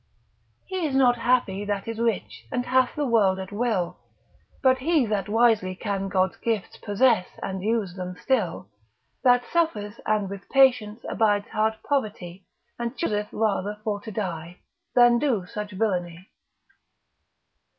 [0.65, 3.97] He is not happy that is rich, And hath the world at will,
[4.63, 8.67] But he that wisely can God's gifts Possess and use them still:
[9.23, 12.47] That suffers and with patience Abides hard poverty,
[12.79, 14.61] And chooseth rather for to die;
[14.95, 16.29] Than do such villainy.